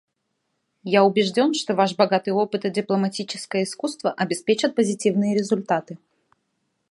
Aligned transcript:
Я 0.97 1.03
убежден, 1.03 1.53
что 1.53 1.75
Ваш 1.75 1.95
богатый 1.95 2.31
опыт 2.31 2.65
и 2.65 2.71
дипломатическое 2.71 3.61
искусство 3.61 4.11
обеспечат 4.13 4.73
позитивные 4.73 5.37
результаты. 5.37 5.99